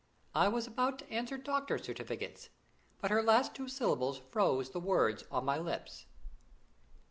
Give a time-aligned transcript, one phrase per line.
[0.33, 2.49] I was about to answer "Doctors' certificates,"
[3.01, 6.07] but her last two syllables froze the words on my lips.